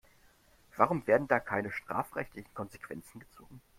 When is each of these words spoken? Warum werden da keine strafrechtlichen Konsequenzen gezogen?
Warum 0.77 1.05
werden 1.05 1.27
da 1.27 1.39
keine 1.39 1.69
strafrechtlichen 1.69 2.51
Konsequenzen 2.55 3.19
gezogen? 3.19 3.61